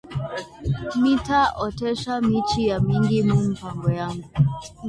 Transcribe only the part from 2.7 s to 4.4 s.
mingi mu mpango yangu